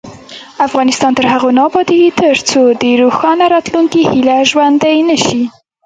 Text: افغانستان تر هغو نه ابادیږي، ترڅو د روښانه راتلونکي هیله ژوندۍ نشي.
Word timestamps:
افغانستان 0.67 1.11
تر 1.17 1.25
هغو 1.33 1.49
نه 1.57 1.61
ابادیږي، 1.69 2.09
ترڅو 2.21 2.61
د 2.81 2.83
روښانه 3.01 3.45
راتلونکي 3.53 4.01
هیله 4.11 4.37
ژوندۍ 4.51 4.97
نشي. 5.09 5.43